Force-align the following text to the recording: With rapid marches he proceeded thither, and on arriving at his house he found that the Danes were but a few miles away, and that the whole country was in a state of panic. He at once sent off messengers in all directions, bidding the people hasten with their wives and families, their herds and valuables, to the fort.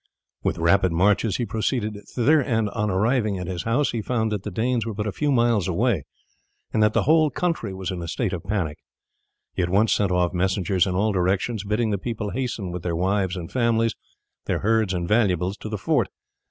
With 0.41 0.57
rapid 0.57 0.91
marches 0.91 1.37
he 1.37 1.45
proceeded 1.45 1.95
thither, 2.15 2.41
and 2.41 2.71
on 2.71 2.89
arriving 2.89 3.37
at 3.37 3.45
his 3.45 3.61
house 3.65 3.91
he 3.91 4.01
found 4.01 4.31
that 4.31 4.41
the 4.41 4.49
Danes 4.49 4.83
were 4.83 4.95
but 4.95 5.05
a 5.05 5.11
few 5.11 5.31
miles 5.31 5.67
away, 5.67 6.05
and 6.73 6.81
that 6.81 6.93
the 6.93 7.03
whole 7.03 7.29
country 7.29 7.71
was 7.71 7.91
in 7.91 8.01
a 8.01 8.07
state 8.07 8.33
of 8.33 8.43
panic. 8.43 8.79
He 9.53 9.61
at 9.61 9.69
once 9.69 9.93
sent 9.93 10.11
off 10.11 10.33
messengers 10.33 10.87
in 10.87 10.95
all 10.95 11.11
directions, 11.11 11.63
bidding 11.63 11.91
the 11.91 11.99
people 11.99 12.31
hasten 12.31 12.71
with 12.71 12.81
their 12.81 12.95
wives 12.95 13.35
and 13.37 13.51
families, 13.51 13.93
their 14.45 14.61
herds 14.61 14.91
and 14.91 15.07
valuables, 15.07 15.55
to 15.57 15.69
the 15.69 15.77
fort. 15.77 16.07